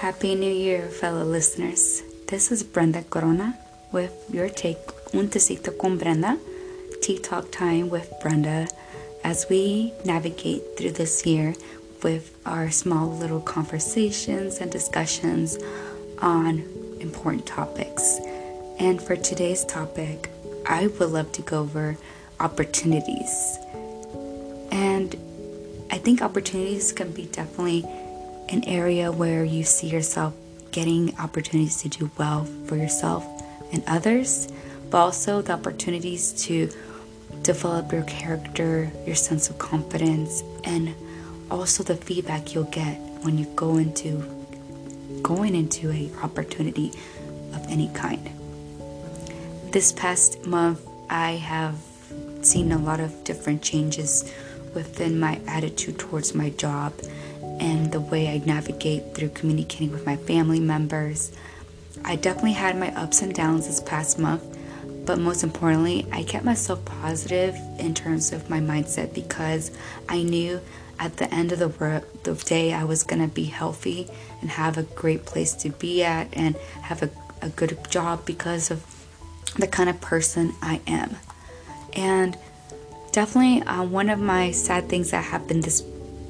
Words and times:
Happy 0.00 0.34
New 0.34 0.50
Year, 0.50 0.88
fellow 0.88 1.24
listeners. 1.24 2.02
This 2.28 2.50
is 2.50 2.62
Brenda 2.62 3.02
Corona 3.02 3.58
with 3.92 4.24
your 4.32 4.48
take 4.48 4.78
Un 5.12 5.28
Tecito 5.28 5.76
con 5.78 5.98
Brenda, 5.98 6.38
Tea 7.02 7.18
Talk 7.18 7.52
Time 7.52 7.90
with 7.90 8.10
Brenda, 8.22 8.66
as 9.24 9.44
we 9.50 9.92
navigate 10.06 10.62
through 10.78 10.92
this 10.92 11.26
year 11.26 11.54
with 12.02 12.34
our 12.46 12.70
small 12.70 13.14
little 13.14 13.42
conversations 13.42 14.56
and 14.56 14.72
discussions 14.72 15.58
on 16.22 16.64
important 16.98 17.44
topics. 17.44 18.20
And 18.78 19.02
for 19.02 19.16
today's 19.16 19.66
topic, 19.66 20.30
I 20.66 20.86
would 20.86 21.10
love 21.10 21.30
to 21.32 21.42
go 21.42 21.60
over 21.60 21.98
opportunities. 22.40 23.58
And 24.72 25.14
I 25.90 25.98
think 25.98 26.22
opportunities 26.22 26.90
can 26.90 27.12
be 27.12 27.26
definitely 27.26 27.84
an 28.50 28.64
area 28.64 29.10
where 29.12 29.44
you 29.44 29.64
see 29.64 29.88
yourself 29.88 30.34
getting 30.72 31.16
opportunities 31.18 31.80
to 31.82 31.88
do 31.88 32.10
well 32.18 32.44
for 32.66 32.76
yourself 32.76 33.26
and 33.72 33.82
others, 33.86 34.48
but 34.90 34.98
also 34.98 35.40
the 35.40 35.52
opportunities 35.52 36.32
to 36.32 36.68
develop 37.42 37.92
your 37.92 38.02
character, 38.02 38.90
your 39.06 39.14
sense 39.14 39.48
of 39.50 39.58
confidence, 39.58 40.42
and 40.64 40.94
also 41.50 41.82
the 41.82 41.96
feedback 41.96 42.54
you'll 42.54 42.64
get 42.64 42.96
when 43.22 43.38
you 43.38 43.46
go 43.56 43.76
into 43.76 44.24
going 45.22 45.54
into 45.54 45.90
a 45.90 46.10
opportunity 46.22 46.88
of 47.54 47.64
any 47.68 47.88
kind. 47.94 48.30
This 49.72 49.92
past 49.92 50.44
month, 50.46 50.80
I 51.08 51.32
have 51.32 51.76
seen 52.42 52.72
a 52.72 52.78
lot 52.78 53.00
of 53.00 53.24
different 53.24 53.62
changes 53.62 54.32
within 54.74 55.18
my 55.18 55.40
attitude 55.46 55.98
towards 55.98 56.34
my 56.34 56.50
job 56.50 56.92
and 57.60 57.92
the 57.92 58.00
way 58.00 58.28
I 58.28 58.38
navigate 58.38 59.14
through 59.14 59.28
communicating 59.30 59.92
with 59.92 60.06
my 60.06 60.16
family 60.16 60.58
members. 60.58 61.30
I 62.04 62.16
definitely 62.16 62.54
had 62.54 62.78
my 62.78 62.92
ups 62.94 63.20
and 63.22 63.34
downs 63.34 63.66
this 63.66 63.80
past 63.80 64.18
month, 64.18 64.42
but 65.04 65.18
most 65.18 65.44
importantly, 65.44 66.06
I 66.10 66.22
kept 66.22 66.44
myself 66.44 66.84
positive 66.84 67.54
in 67.78 67.94
terms 67.94 68.32
of 68.32 68.48
my 68.48 68.60
mindset 68.60 69.14
because 69.14 69.70
I 70.08 70.22
knew 70.22 70.60
at 70.98 71.18
the 71.18 71.32
end 71.32 71.52
of 71.52 71.58
the, 71.58 72.04
the 72.22 72.34
day 72.34 72.72
I 72.72 72.84
was 72.84 73.02
going 73.02 73.22
to 73.22 73.32
be 73.32 73.44
healthy 73.44 74.08
and 74.40 74.50
have 74.50 74.78
a 74.78 74.82
great 74.82 75.26
place 75.26 75.52
to 75.54 75.70
be 75.70 76.02
at 76.02 76.28
and 76.32 76.56
have 76.82 77.02
a, 77.02 77.10
a 77.42 77.50
good 77.50 77.78
job 77.90 78.24
because 78.24 78.70
of 78.70 78.84
the 79.58 79.66
kind 79.66 79.90
of 79.90 80.00
person 80.00 80.54
I 80.62 80.80
am. 80.86 81.16
And 81.92 82.38
definitely 83.12 83.62
uh, 83.62 83.82
one 83.84 84.08
of 84.08 84.18
my 84.18 84.52
sad 84.52 84.88
things 84.88 85.10
that 85.10 85.24
happened 85.24 85.64
this 85.64 85.82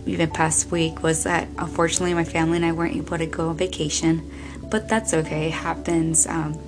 even 0.07 0.31
past 0.31 0.71
week 0.71 1.03
was 1.03 1.25
that 1.25 1.49
unfortunately 1.59 2.15
my 2.15 2.25
family 2.25 2.57
and 2.57 2.65
I 2.65 2.73
weren't 2.73 2.97
able 2.97 3.19
to 3.19 3.27
go 3.27 3.51
on 3.51 3.57
vacation, 3.57 4.31
but 4.71 4.89
that's 4.89 5.13
okay. 5.15 5.49
It 5.49 5.53
happens. 5.53 6.27
Um, 6.27 6.59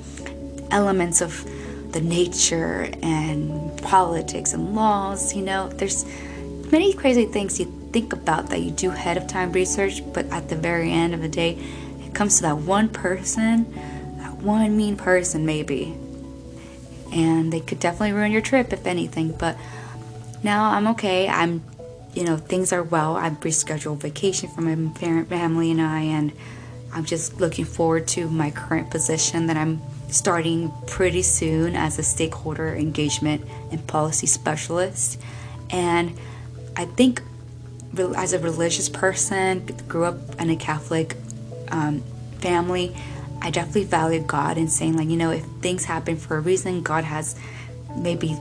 elements 0.70 1.20
of 1.20 1.44
the 1.92 2.00
nature 2.00 2.88
and 3.02 3.80
politics 3.82 4.54
and 4.54 4.74
laws, 4.74 5.34
you 5.34 5.42
know, 5.42 5.68
there's 5.68 6.04
many 6.72 6.92
crazy 6.94 7.26
things 7.26 7.60
you 7.60 7.66
think 7.92 8.12
about 8.12 8.48
that 8.48 8.60
you 8.60 8.70
do 8.70 8.90
ahead 8.90 9.16
of 9.16 9.26
time 9.26 9.52
research, 9.52 10.02
but 10.12 10.26
at 10.26 10.48
the 10.48 10.56
very 10.56 10.90
end 10.90 11.14
of 11.14 11.20
the 11.20 11.28
day, 11.28 11.58
it 12.00 12.14
comes 12.14 12.36
to 12.36 12.42
that 12.42 12.56
one 12.56 12.88
person, 12.88 13.70
that 14.18 14.34
one 14.36 14.76
mean 14.76 14.96
person, 14.96 15.44
maybe. 15.44 15.94
And 17.12 17.52
they 17.52 17.60
could 17.60 17.78
definitely 17.78 18.12
ruin 18.12 18.32
your 18.32 18.40
trip, 18.40 18.72
if 18.72 18.86
anything. 18.86 19.32
But 19.32 19.58
now 20.42 20.70
I'm 20.70 20.86
okay. 20.88 21.28
I'm 21.28 21.62
you 22.14 22.24
know, 22.24 22.36
things 22.36 22.72
are 22.72 22.82
well. 22.82 23.16
I've 23.16 23.40
rescheduled 23.40 23.98
vacation 23.98 24.48
for 24.48 24.60
my 24.60 24.76
parent 24.98 25.28
family 25.28 25.70
and 25.70 25.80
I, 25.80 26.00
and 26.00 26.32
I'm 26.92 27.04
just 27.04 27.40
looking 27.40 27.64
forward 27.64 28.06
to 28.08 28.28
my 28.28 28.50
current 28.50 28.90
position 28.90 29.46
that 29.46 29.56
I'm 29.56 29.80
starting 30.08 30.70
pretty 30.86 31.22
soon 31.22 31.74
as 31.74 31.98
a 31.98 32.02
stakeholder 32.02 32.74
engagement 32.74 33.44
and 33.70 33.86
policy 33.86 34.26
specialist. 34.26 35.18
And 35.70 36.18
I 36.76 36.84
think 36.84 37.22
as 37.98 38.32
a 38.32 38.38
religious 38.38 38.88
person, 38.88 39.66
grew 39.88 40.04
up 40.04 40.40
in 40.40 40.50
a 40.50 40.56
Catholic 40.56 41.16
um, 41.70 42.02
family, 42.38 42.94
I 43.40 43.50
definitely 43.50 43.84
value 43.84 44.20
God 44.20 44.56
and 44.56 44.70
saying, 44.70 44.96
like, 44.96 45.08
you 45.08 45.16
know, 45.16 45.30
if 45.30 45.44
things 45.60 45.84
happen 45.84 46.16
for 46.16 46.36
a 46.36 46.40
reason, 46.40 46.82
God 46.82 47.04
has 47.04 47.36
maybe 47.96 48.36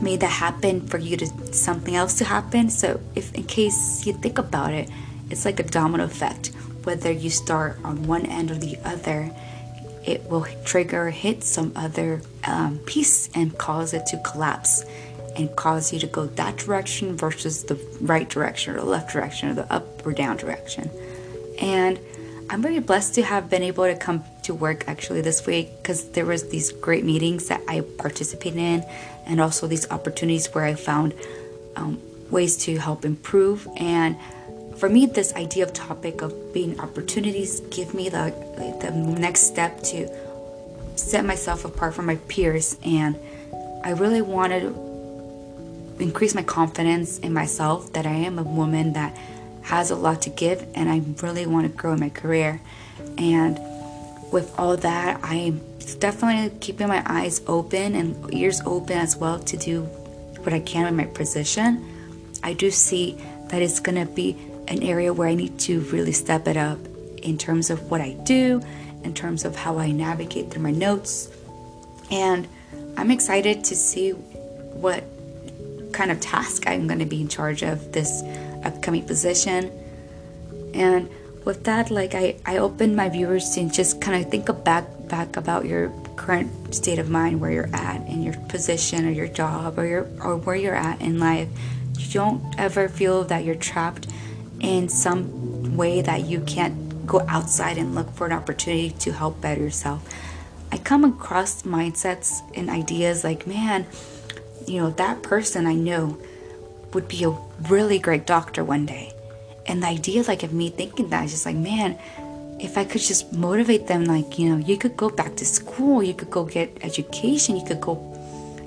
made 0.00 0.20
that 0.20 0.30
happen 0.30 0.86
for 0.86 0.98
you 0.98 1.16
to 1.16 1.26
something 1.54 1.96
else 1.96 2.14
to 2.14 2.24
happen. 2.24 2.70
So 2.70 3.00
if 3.14 3.34
in 3.34 3.44
case 3.44 4.06
you 4.06 4.12
think 4.12 4.38
about 4.38 4.72
it, 4.72 4.88
it's 5.30 5.44
like 5.44 5.60
a 5.60 5.62
domino 5.62 6.04
effect. 6.04 6.48
Whether 6.84 7.12
you 7.12 7.30
start 7.30 7.78
on 7.84 8.06
one 8.06 8.24
end 8.26 8.50
or 8.50 8.54
the 8.54 8.78
other, 8.84 9.30
it 10.04 10.28
will 10.30 10.46
trigger 10.64 11.10
hit 11.10 11.44
some 11.44 11.72
other 11.76 12.22
um, 12.44 12.78
piece 12.86 13.28
and 13.34 13.56
cause 13.58 13.92
it 13.92 14.06
to 14.06 14.16
collapse 14.18 14.84
and 15.36 15.54
cause 15.54 15.92
you 15.92 15.98
to 16.00 16.06
go 16.06 16.26
that 16.26 16.56
direction 16.56 17.16
versus 17.16 17.64
the 17.64 17.74
right 18.00 18.28
direction 18.28 18.74
or 18.74 18.80
the 18.80 18.86
left 18.86 19.12
direction 19.12 19.50
or 19.50 19.54
the 19.54 19.72
up 19.72 20.06
or 20.06 20.12
down 20.12 20.36
direction. 20.36 20.90
And 21.60 21.98
I'm 22.50 22.62
very 22.62 22.78
blessed 22.78 23.14
to 23.16 23.22
have 23.22 23.50
been 23.50 23.62
able 23.62 23.84
to 23.84 23.94
come 23.94 24.24
to 24.44 24.54
work 24.54 24.88
actually 24.88 25.20
this 25.20 25.46
week 25.46 25.68
because 25.82 26.10
there 26.12 26.24
was 26.24 26.48
these 26.48 26.72
great 26.72 27.04
meetings 27.04 27.48
that 27.48 27.60
I 27.68 27.82
participated 27.98 28.58
in 28.58 28.84
and 29.26 29.40
also 29.40 29.66
these 29.66 29.90
opportunities 29.90 30.46
where 30.54 30.64
I 30.64 30.74
found 30.74 31.12
um, 31.76 32.00
ways 32.30 32.56
to 32.64 32.78
help 32.78 33.04
improve. 33.04 33.68
And 33.76 34.16
for 34.78 34.88
me 34.88 35.04
this 35.04 35.34
idea 35.34 35.64
of 35.64 35.74
topic 35.74 36.22
of 36.22 36.54
being 36.54 36.80
opportunities 36.80 37.60
give 37.60 37.92
me 37.92 38.08
the 38.08 38.32
the 38.80 38.90
next 38.92 39.42
step 39.42 39.82
to 39.82 40.08
set 40.96 41.24
myself 41.24 41.66
apart 41.66 41.94
from 41.94 42.06
my 42.06 42.16
peers. 42.28 42.78
And 42.82 43.16
I 43.84 43.90
really 43.90 44.22
wanted 44.22 44.60
to 44.60 46.02
increase 46.02 46.34
my 46.34 46.42
confidence 46.42 47.18
in 47.18 47.32
myself 47.32 47.92
that 47.92 48.06
I 48.06 48.12
am 48.12 48.38
a 48.38 48.42
woman 48.42 48.94
that 48.94 49.16
has 49.62 49.90
a 49.90 49.96
lot 49.96 50.22
to 50.22 50.30
give 50.30 50.66
and 50.74 50.88
I 50.88 51.02
really 51.22 51.46
want 51.46 51.66
to 51.66 51.72
grow 51.76 51.92
in 51.92 52.00
my 52.00 52.10
career 52.10 52.60
and 53.16 53.58
with 54.32 54.58
all 54.58 54.76
that, 54.76 55.20
I 55.22 55.34
am 55.36 55.60
definitely 55.98 56.56
keeping 56.60 56.88
my 56.88 57.02
eyes 57.06 57.40
open 57.46 57.94
and 57.94 58.32
ears 58.34 58.60
open 58.66 58.98
as 58.98 59.16
well 59.16 59.38
to 59.40 59.56
do 59.56 59.82
what 60.42 60.52
I 60.52 60.60
can 60.60 60.86
in 60.86 60.96
my 60.96 61.06
position. 61.06 61.84
I 62.42 62.52
do 62.52 62.70
see 62.70 63.18
that 63.48 63.62
it's 63.62 63.80
going 63.80 64.06
to 64.06 64.12
be 64.12 64.36
an 64.68 64.82
area 64.82 65.12
where 65.12 65.28
I 65.28 65.34
need 65.34 65.58
to 65.60 65.80
really 65.80 66.12
step 66.12 66.46
it 66.46 66.56
up 66.56 66.78
in 67.22 67.38
terms 67.38 67.70
of 67.70 67.90
what 67.90 68.00
I 68.00 68.12
do, 68.24 68.62
in 69.02 69.14
terms 69.14 69.44
of 69.44 69.56
how 69.56 69.78
I 69.78 69.90
navigate 69.90 70.50
through 70.50 70.62
my 70.62 70.70
notes. 70.70 71.30
And 72.10 72.46
I'm 72.96 73.10
excited 73.10 73.64
to 73.64 73.74
see 73.74 74.10
what 74.10 75.04
kind 75.92 76.10
of 76.10 76.20
task 76.20 76.64
I'm 76.66 76.86
going 76.86 77.00
to 77.00 77.06
be 77.06 77.20
in 77.20 77.28
charge 77.28 77.62
of 77.62 77.92
this 77.92 78.22
upcoming 78.64 79.04
position. 79.04 79.70
And 80.74 81.08
with 81.44 81.64
that, 81.64 81.90
like 81.90 82.14
I, 82.14 82.36
I 82.44 82.58
open 82.58 82.94
my 82.94 83.08
viewers 83.08 83.50
to 83.54 83.68
just 83.68 84.00
kind 84.00 84.22
of 84.22 84.30
think 84.30 84.46
back 84.64 84.84
back 85.08 85.36
about 85.38 85.64
your 85.64 85.90
current 86.16 86.74
state 86.74 86.98
of 86.98 87.08
mind, 87.08 87.40
where 87.40 87.50
you're 87.50 87.74
at 87.74 88.06
in 88.06 88.22
your 88.22 88.34
position 88.48 89.06
or 89.06 89.10
your 89.10 89.28
job 89.28 89.78
or 89.78 89.86
your 89.86 90.08
or 90.22 90.36
where 90.36 90.56
you're 90.56 90.74
at 90.74 91.00
in 91.00 91.18
life. 91.18 91.48
You 91.98 92.12
don't 92.12 92.42
ever 92.58 92.88
feel 92.88 93.24
that 93.24 93.44
you're 93.44 93.54
trapped 93.54 94.06
in 94.60 94.88
some 94.88 95.76
way 95.76 96.02
that 96.02 96.24
you 96.24 96.40
can't 96.40 97.06
go 97.06 97.20
outside 97.26 97.78
and 97.78 97.94
look 97.94 98.12
for 98.12 98.26
an 98.26 98.32
opportunity 98.32 98.90
to 98.90 99.12
help 99.12 99.40
better 99.40 99.62
yourself. 99.62 100.06
I 100.70 100.76
come 100.76 101.04
across 101.04 101.62
mindsets 101.62 102.42
and 102.54 102.68
ideas 102.68 103.24
like, 103.24 103.46
man, 103.46 103.86
you 104.66 104.80
know, 104.80 104.90
that 104.90 105.22
person 105.22 105.66
I 105.66 105.74
know 105.74 106.18
would 106.94 107.08
be 107.08 107.24
a 107.24 107.30
really 107.68 107.98
great 107.98 108.26
doctor 108.26 108.64
one 108.64 108.86
day. 108.86 109.12
And 109.66 109.82
the 109.82 109.86
idea 109.88 110.22
like 110.22 110.42
of 110.42 110.52
me 110.52 110.70
thinking 110.70 111.10
that 111.10 111.24
is 111.24 111.32
just 111.32 111.46
like 111.46 111.56
man 111.56 111.98
if 112.60 112.76
i 112.76 112.84
could 112.84 113.00
just 113.00 113.32
motivate 113.32 113.86
them 113.86 114.04
like 114.04 114.38
you 114.38 114.48
know 114.48 114.56
you 114.56 114.76
could 114.76 114.96
go 114.96 115.08
back 115.08 115.36
to 115.36 115.44
school 115.44 116.02
you 116.02 116.14
could 116.14 116.30
go 116.30 116.44
get 116.44 116.76
education 116.82 117.56
you 117.56 117.64
could 117.64 117.80
go 117.80 117.94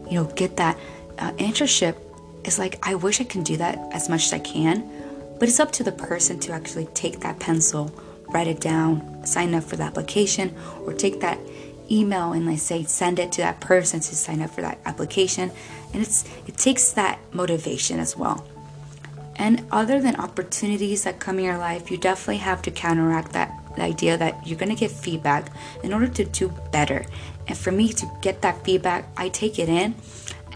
you 0.09 0.15
know 0.15 0.25
get 0.35 0.57
that 0.57 0.77
uh, 1.19 1.31
internship. 1.33 1.95
It's 2.44 2.57
like 2.57 2.79
i 2.81 2.95
wish 2.95 3.21
i 3.21 3.23
can 3.23 3.44
do 3.44 3.57
that 3.57 3.77
as 3.94 4.09
much 4.09 4.25
as 4.25 4.33
i 4.33 4.39
can 4.39 4.89
but 5.39 5.47
it's 5.47 5.59
up 5.59 5.71
to 5.74 5.83
the 5.83 5.91
person 5.91 6.39
to 6.39 6.53
actually 6.53 6.85
take 6.94 7.19
that 7.19 7.39
pencil 7.39 7.91
write 8.29 8.47
it 8.47 8.59
down 8.59 9.25
sign 9.25 9.53
up 9.53 9.63
for 9.63 9.75
the 9.75 9.83
application 9.83 10.56
or 10.85 10.94
take 10.94 11.19
that 11.19 11.38
email 11.91 12.31
and 12.33 12.49
I 12.49 12.55
say 12.55 12.83
send 12.83 13.19
it 13.19 13.31
to 13.33 13.41
that 13.41 13.59
person 13.59 13.99
to 13.99 14.15
sign 14.15 14.41
up 14.41 14.51
for 14.51 14.61
that 14.61 14.79
application 14.85 15.51
and 15.93 16.01
it's 16.01 16.23
it 16.47 16.57
takes 16.57 16.91
that 16.93 17.19
motivation 17.33 17.99
as 17.99 18.15
well 18.15 18.45
and 19.35 19.65
other 19.71 19.99
than 19.99 20.15
opportunities 20.17 21.03
that 21.03 21.19
come 21.19 21.39
in 21.39 21.45
your 21.45 21.57
life, 21.57 21.89
you 21.89 21.97
definitely 21.97 22.38
have 22.38 22.61
to 22.61 22.71
counteract 22.71 23.33
that 23.33 23.51
the 23.75 23.81
idea 23.81 24.15
that 24.17 24.45
you're 24.45 24.59
going 24.59 24.69
to 24.69 24.79
get 24.79 24.91
feedback 24.91 25.51
in 25.83 25.93
order 25.93 26.07
to 26.07 26.25
do 26.25 26.53
better. 26.71 27.05
And 27.47 27.57
for 27.57 27.71
me 27.71 27.91
to 27.93 28.05
get 28.21 28.43
that 28.43 28.63
feedback, 28.63 29.07
I 29.17 29.29
take 29.29 29.57
it 29.57 29.69
in. 29.69 29.95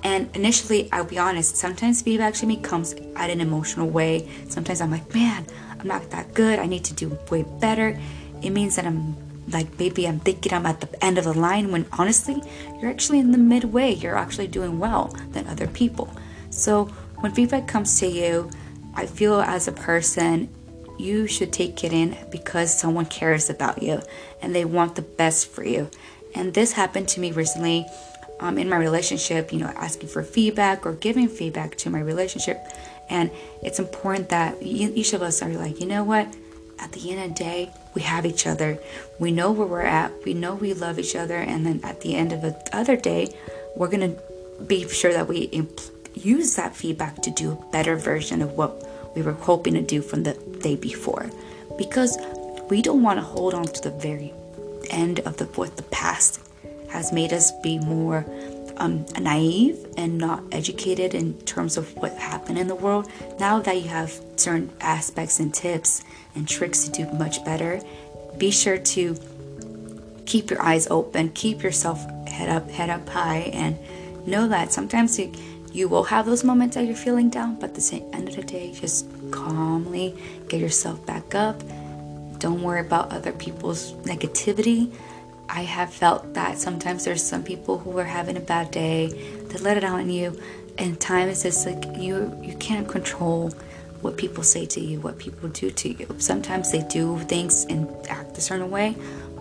And 0.03 0.29
initially, 0.35 0.87
I'll 0.91 1.03
be 1.03 1.17
honest, 1.17 1.55
sometimes 1.55 2.03
feedback 2.03 2.35
to 2.35 2.45
me 2.45 2.57
comes 2.57 2.93
at 3.15 3.31
an 3.31 3.41
emotional 3.41 3.89
way. 3.89 4.29
Sometimes 4.49 4.81
I'm 4.81 4.91
like, 4.91 5.11
man, 5.15 5.47
I'm 5.79 5.87
not 5.87 6.11
that 6.11 6.33
good. 6.35 6.59
I 6.59 6.67
need 6.67 6.83
to 6.85 6.93
do 6.93 7.17
way 7.31 7.43
better. 7.59 7.99
it 8.43 8.51
means 8.51 8.75
that 8.75 8.85
I'm 8.85 9.15
like 9.49 9.79
maybe 9.79 10.07
I'm 10.07 10.19
thinking 10.19 10.53
I'm 10.53 10.65
at 10.65 10.81
the 10.81 11.03
end 11.03 11.17
of 11.17 11.25
the 11.25 11.33
line 11.33 11.71
when 11.71 11.85
honestly 11.93 12.41
you're 12.79 12.89
actually 12.89 13.19
in 13.19 13.31
the 13.31 13.37
midway. 13.37 13.93
You're 13.93 14.17
actually 14.17 14.47
doing 14.47 14.79
well 14.79 15.15
than 15.31 15.47
other 15.47 15.67
people. 15.67 16.09
So 16.49 16.85
when 17.19 17.33
feedback 17.33 17.67
comes 17.67 17.99
to 17.99 18.07
you, 18.07 18.49
I 18.95 19.05
feel 19.05 19.41
as 19.41 19.67
a 19.67 19.71
person 19.71 20.49
you 20.97 21.27
should 21.27 21.51
take 21.51 21.83
it 21.83 21.91
in 21.91 22.17
because 22.31 22.77
someone 22.77 23.05
cares 23.05 23.49
about 23.49 23.83
you 23.83 24.01
and 24.41 24.55
they 24.55 24.65
want 24.65 24.95
the 24.95 25.01
best 25.01 25.47
for 25.47 25.63
you. 25.63 25.89
And 26.33 26.53
this 26.53 26.73
happened 26.73 27.07
to 27.09 27.19
me 27.19 27.31
recently 27.31 27.85
um, 28.39 28.57
in 28.57 28.69
my 28.69 28.77
relationship, 28.77 29.51
you 29.53 29.59
know, 29.59 29.71
asking 29.75 30.09
for 30.09 30.23
feedback 30.23 30.85
or 30.85 30.93
giving 30.93 31.27
feedback 31.27 31.75
to 31.77 31.89
my 31.89 31.99
relationship. 31.99 32.65
And 33.09 33.31
it's 33.61 33.79
important 33.79 34.29
that 34.29 34.57
each 34.61 35.13
of 35.13 35.21
us 35.21 35.41
are 35.41 35.49
like, 35.49 35.79
you 35.79 35.85
know 35.85 36.03
what? 36.03 36.27
At 36.79 36.91
the 36.91 37.11
end 37.11 37.23
of 37.23 37.37
the 37.37 37.43
day, 37.43 37.71
we 37.95 38.01
have 38.01 38.25
each 38.25 38.45
other. 38.45 38.77
We 39.17 39.31
know 39.31 39.51
where 39.51 39.67
we're 39.67 39.81
at. 39.81 40.11
We 40.25 40.33
know 40.33 40.53
we 40.53 40.73
love 40.73 40.99
each 40.99 41.15
other. 41.15 41.37
And 41.37 41.65
then 41.65 41.79
at 41.83 42.01
the 42.01 42.15
end 42.15 42.33
of 42.33 42.41
the 42.41 42.55
other 42.73 42.97
day, 42.97 43.33
we're 43.75 43.87
going 43.87 44.15
to 44.15 44.21
be 44.65 44.87
sure 44.87 45.13
that 45.13 45.27
we 45.27 45.49
use 46.13 46.55
that 46.55 46.75
feedback 46.75 47.21
to 47.23 47.31
do 47.31 47.53
a 47.53 47.71
better 47.71 47.95
version 47.95 48.41
of 48.41 48.51
what 48.51 49.15
we 49.15 49.21
were 49.21 49.33
hoping 49.33 49.73
to 49.73 49.81
do 49.81 50.01
from 50.01 50.23
the 50.23 50.33
day 50.61 50.75
before. 50.75 51.29
Because 51.77 52.17
we 52.69 52.81
don't 52.81 53.01
want 53.01 53.17
to 53.17 53.23
hold 53.23 53.53
on 53.53 53.65
to 53.65 53.81
the 53.81 53.89
very 53.89 54.33
end 54.89 55.19
of 55.21 55.37
the 55.37 55.45
what 55.45 55.77
the 55.77 55.83
past 55.83 56.39
has 56.89 57.11
made 57.11 57.33
us 57.33 57.51
be 57.63 57.79
more 57.79 58.25
um, 58.77 59.05
naive 59.19 59.85
and 59.97 60.17
not 60.17 60.43
educated 60.51 61.13
in 61.13 61.33
terms 61.41 61.77
of 61.77 61.95
what 61.95 62.13
happened 62.17 62.57
in 62.57 62.67
the 62.67 62.75
world. 62.75 63.09
Now 63.39 63.59
that 63.61 63.77
you 63.77 63.87
have 63.89 64.19
certain 64.35 64.71
aspects 64.81 65.39
and 65.39 65.53
tips 65.53 66.03
and 66.35 66.47
tricks 66.47 66.85
to 66.85 66.91
do 66.91 67.11
much 67.13 67.43
better, 67.45 67.81
be 68.37 68.51
sure 68.51 68.77
to 68.77 69.17
keep 70.25 70.49
your 70.49 70.61
eyes 70.61 70.87
open, 70.89 71.29
keep 71.29 71.63
yourself 71.63 72.03
head 72.27 72.49
up, 72.49 72.69
head 72.69 72.89
up 72.89 73.07
high, 73.07 73.49
and 73.53 73.77
know 74.27 74.47
that 74.47 74.73
sometimes 74.73 75.17
you, 75.19 75.31
you 75.71 75.87
will 75.87 76.03
have 76.03 76.25
those 76.25 76.43
moments 76.43 76.75
that 76.75 76.85
you're 76.85 76.95
feeling 76.95 77.29
down, 77.29 77.55
but 77.59 77.69
at 77.69 77.75
the 77.75 78.03
end 78.13 78.29
of 78.29 78.35
the 78.35 78.43
day, 78.43 78.71
just 78.73 79.07
calmly 79.31 80.15
get 80.49 80.59
yourself 80.59 81.03
back 81.05 81.35
up. 81.35 81.61
Don't 82.39 82.61
worry 82.61 82.81
about 82.81 83.11
other 83.11 83.31
people's 83.31 83.93
negativity 84.03 84.91
I 85.49 85.61
have 85.63 85.93
felt 85.93 86.33
that 86.33 86.57
sometimes 86.57 87.05
there's 87.05 87.23
some 87.23 87.43
people 87.43 87.77
who 87.77 87.97
are 87.97 88.05
having 88.05 88.37
a 88.37 88.41
bad 88.41 88.71
day, 88.71 89.07
they 89.47 89.57
let 89.59 89.77
it 89.77 89.83
out 89.83 89.99
on 89.99 90.09
you, 90.09 90.39
and 90.77 90.99
time 90.99 91.29
is 91.29 91.43
just 91.43 91.65
like 91.65 91.97
you 91.97 92.37
you 92.43 92.55
can't 92.57 92.87
control 92.87 93.51
what 94.01 94.17
people 94.17 94.43
say 94.43 94.65
to 94.65 94.79
you, 94.79 94.99
what 94.99 95.17
people 95.17 95.49
do 95.49 95.71
to 95.71 95.89
you. 95.89 96.07
Sometimes 96.19 96.71
they 96.71 96.81
do 96.83 97.17
things 97.19 97.65
and 97.65 97.89
act 98.07 98.37
a 98.37 98.41
certain 98.41 98.69
way, 98.69 98.95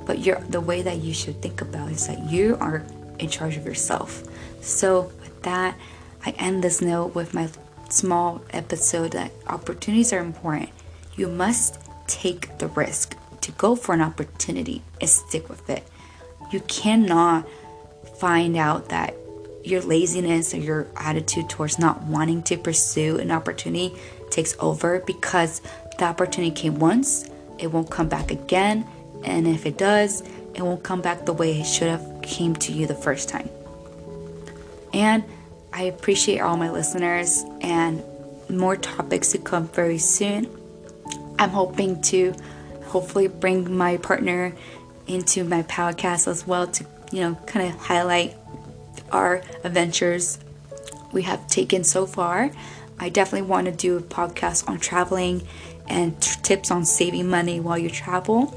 but 0.07 0.21
you're 0.21 0.41
the 0.49 0.61
way 0.61 0.83
that 0.83 0.99
you 0.99 1.13
should 1.13 1.41
think 1.43 1.61
about 1.61 1.91
is 1.91 2.07
that 2.07 2.31
you 2.31 2.57
are 2.61 2.83
in 3.19 3.29
charge 3.29 3.57
of 3.57 3.67
yourself. 3.67 4.23
So 4.63 5.13
with 5.21 5.43
that, 5.43 5.77
I 6.25 6.31
end 6.39 6.65
this 6.65 6.81
note 6.81 7.15
with 7.15 7.35
my 7.35 7.49
small 7.91 8.43
episode 8.51 9.13
that 9.13 9.33
opportunities 9.47 10.13
are 10.13 10.21
important. 10.21 10.71
You 11.17 11.29
must 11.29 11.79
take 12.07 12.59
the 12.59 12.69
risk 12.69 13.17
to 13.43 13.53
go 13.53 13.77
for 13.77 13.95
an 13.95 14.01
opportunity 14.01 14.83
and 15.01 15.09
stick 15.09 15.49
with 15.49 15.69
it. 15.69 15.87
You 16.51 16.61
cannot 16.61 17.49
find 18.19 18.57
out 18.57 18.91
that 18.91 19.15
your 19.65 19.81
laziness 19.83 20.55
or 20.55 20.59
your 20.59 20.87
attitude 20.97 21.49
towards 21.49 21.79
not 21.79 22.03
wanting 22.03 22.43
to 22.45 22.57
pursue 22.57 23.19
an 23.19 23.31
opportunity 23.31 23.95
takes 24.31 24.55
over 24.61 25.01
because 25.01 25.63
the 25.99 26.05
opportunity 26.05 26.55
came 26.55 26.79
once, 26.79 27.29
it 27.59 27.69
won't 27.69 27.91
come 27.91 28.09
back 28.09 28.31
again, 28.31 28.87
and 29.25 29.47
if 29.47 29.65
it 29.65 29.79
does, 29.79 30.23
it 30.55 30.63
won't 30.63 30.83
come 30.83 31.01
back 31.01 31.25
the 31.25 31.33
way 31.33 31.61
it 31.61 31.65
should 31.65 31.89
have 31.89 32.21
came 32.23 32.55
to 32.57 32.73
you 32.73 32.87
the 32.87 32.95
first 32.95 33.29
time. 33.29 33.49
And 34.93 35.25
I 35.73 35.85
appreciate 35.85 36.41
all 36.41 36.57
my 36.57 36.71
listeners 36.71 37.45
and 37.61 38.03
more 38.49 38.77
topics 38.77 39.33
to 39.33 39.39
come 39.39 39.69
very 39.69 39.99
soon. 39.99 40.49
I'm 41.39 41.51
hoping 41.51 42.01
to 42.03 42.35
hopefully 42.85 43.27
bring 43.27 43.77
my 43.77 43.97
partner 43.97 44.55
into 45.07 45.45
my 45.45 45.63
podcast 45.63 46.29
as 46.29 46.47
well 46.47 46.67
to, 46.67 46.85
you 47.13 47.21
know, 47.21 47.35
kind 47.47 47.69
of 47.69 47.79
highlight 47.81 48.35
our 49.13 49.43
adventures 49.63 50.39
we 51.13 51.23
have 51.23 51.47
taken 51.49 51.85
so 51.85 52.07
far. 52.07 52.51
I 52.99 53.09
definitely 53.09 53.49
want 53.49 53.67
to 53.67 53.73
do 53.73 53.97
a 53.97 54.03
podcast 54.03 54.69
on 54.69 54.79
traveling 54.79 55.47
and 55.89 56.21
t- 56.21 56.41
tips 56.43 56.71
on 56.71 56.85
saving 56.85 57.29
money 57.29 57.61
while 57.61 57.79
you 57.79 57.91
travel. 57.91 58.55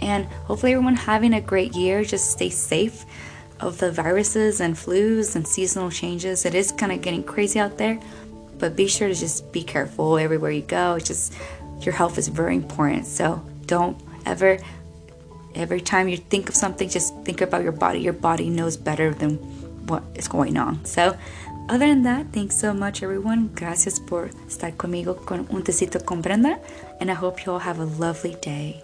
And 0.00 0.26
hopefully, 0.26 0.72
everyone 0.72 0.96
having 0.96 1.34
a 1.34 1.40
great 1.40 1.74
year. 1.74 2.04
Just 2.04 2.30
stay 2.30 2.50
safe 2.50 3.04
of 3.60 3.78
the 3.78 3.92
viruses 3.92 4.60
and 4.60 4.74
flus 4.74 5.36
and 5.36 5.46
seasonal 5.46 5.90
changes. 5.90 6.44
It 6.46 6.54
is 6.54 6.72
kind 6.72 6.92
of 6.92 7.02
getting 7.02 7.22
crazy 7.22 7.60
out 7.60 7.76
there, 7.78 8.00
but 8.58 8.76
be 8.76 8.88
sure 8.88 9.08
to 9.08 9.14
just 9.14 9.52
be 9.52 9.62
careful 9.62 10.18
everywhere 10.18 10.50
you 10.50 10.62
go. 10.62 10.94
It's 10.94 11.08
just 11.08 11.34
your 11.80 11.94
health 11.94 12.18
is 12.18 12.28
very 12.28 12.56
important. 12.56 13.06
So 13.06 13.44
don't 13.66 14.00
ever 14.24 14.58
Every 15.54 15.80
time 15.80 16.08
you 16.08 16.16
think 16.16 16.48
of 16.48 16.54
something, 16.54 16.88
just 16.88 17.14
think 17.24 17.40
about 17.40 17.62
your 17.62 17.72
body. 17.72 18.00
Your 18.00 18.12
body 18.12 18.50
knows 18.50 18.76
better 18.76 19.12
than 19.12 19.36
what 19.86 20.02
is 20.14 20.28
going 20.28 20.56
on. 20.56 20.84
So, 20.84 21.16
other 21.68 21.86
than 21.86 22.02
that, 22.02 22.32
thanks 22.32 22.56
so 22.56 22.72
much, 22.72 23.02
everyone. 23.02 23.50
Gracias 23.54 24.00
por 24.00 24.30
estar 24.48 24.76
conmigo 24.76 25.24
con 25.24 25.46
un 25.50 25.62
tecito 25.62 26.04
con 26.04 26.22
Brenda. 26.22 26.58
And 27.00 27.10
I 27.10 27.14
hope 27.14 27.44
you 27.44 27.52
all 27.52 27.60
have 27.60 27.78
a 27.78 27.84
lovely 27.84 28.36
day. 28.40 28.82